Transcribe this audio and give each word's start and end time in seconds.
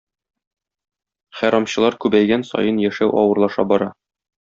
Хәрамчылар 1.41 2.01
күбәйгән 2.07 2.49
саен 2.51 2.83
яшәү 2.89 3.15
авырлаша 3.23 3.73
бара. 3.75 3.97